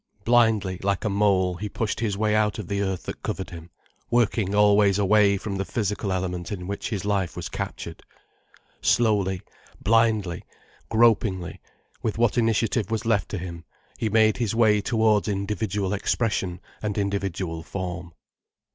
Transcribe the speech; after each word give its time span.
Blindly, 0.25 0.79
like 0.81 1.05
a 1.05 1.09
mole, 1.11 1.57
he 1.57 1.69
pushed 1.69 1.99
his 1.99 2.17
way 2.17 2.33
out 2.33 2.57
of 2.57 2.67
the 2.67 2.81
earth 2.81 3.03
that 3.03 3.21
covered 3.21 3.51
him, 3.51 3.69
working 4.09 4.55
always 4.55 4.97
away 4.97 5.37
from 5.37 5.57
the 5.57 5.63
physical 5.63 6.11
element 6.11 6.51
in 6.51 6.65
which 6.65 6.89
his 6.89 7.05
life 7.05 7.35
was 7.35 7.49
captured. 7.49 8.01
Slowly, 8.81 9.43
blindly, 9.79 10.43
gropingly, 10.89 11.61
with 12.01 12.17
what 12.17 12.35
initiative 12.35 12.89
was 12.89 13.05
left 13.05 13.29
to 13.29 13.37
him, 13.37 13.63
he 13.99 14.09
made 14.09 14.37
his 14.37 14.55
way 14.55 14.81
towards 14.81 15.27
individual 15.27 15.93
expression 15.93 16.61
and 16.81 16.97
individual 16.97 17.61
form. 17.61 18.11